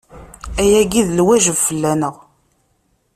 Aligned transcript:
Ayagi 0.61 1.01
d 1.07 1.09
lwajeb 1.19 1.57
fell-aneɣ. 1.67 2.15